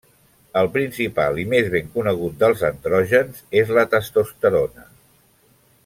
El 0.61 0.69
principal 0.77 1.37
i 1.41 1.43
més 1.51 1.69
ben 1.75 1.91
conegut 1.97 2.39
dels 2.45 2.65
andrògens 2.71 3.45
és 3.61 3.75
la 3.81 3.85
testosterona. 3.93 4.91